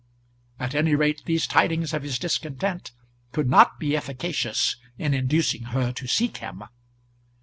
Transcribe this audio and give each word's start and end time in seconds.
At 0.59 0.73
any 0.73 0.95
rate, 0.95 1.21
these 1.25 1.45
tidings 1.45 1.93
of 1.93 2.01
his 2.01 2.17
discontent 2.17 2.89
could 3.31 3.47
not 3.47 3.79
be 3.79 3.95
efficacious 3.95 4.77
in 4.97 5.13
inducing 5.13 5.65
her 5.77 5.91
to 5.91 6.07
seek 6.07 6.37
him. 6.37 6.63